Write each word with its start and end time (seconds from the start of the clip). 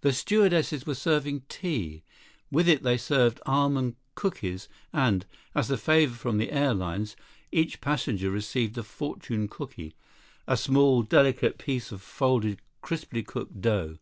The 0.00 0.12
stewardesses 0.12 0.84
were 0.84 0.96
serving 0.96 1.42
tea. 1.48 2.02
With 2.50 2.66
it 2.68 2.82
they 2.82 2.96
served 2.96 3.38
almond 3.46 3.94
cookies 4.16 4.68
and, 4.92 5.24
as 5.54 5.70
a 5.70 5.76
favor 5.76 6.16
from 6.16 6.38
the 6.38 6.50
air 6.50 6.74
lines, 6.74 7.14
each 7.52 7.80
passenger 7.80 8.32
received 8.32 8.76
a 8.78 8.82
fortune 8.82 9.46
cooky, 9.46 9.94
a 10.48 10.56
small 10.56 11.02
delicate 11.04 11.56
piece 11.56 11.92
of 11.92 12.02
folded, 12.02 12.60
crisply 12.82 13.22
cooked 13.22 13.60
dough. 13.60 13.98